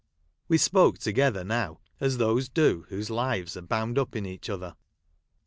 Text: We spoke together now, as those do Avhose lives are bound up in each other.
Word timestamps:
We 0.47 0.57
spoke 0.57 0.97
together 0.97 1.43
now, 1.43 1.79
as 1.99 2.17
those 2.17 2.49
do 2.49 2.87
Avhose 2.89 3.11
lives 3.11 3.55
are 3.55 3.61
bound 3.61 3.99
up 3.99 4.15
in 4.15 4.25
each 4.25 4.49
other. 4.49 4.75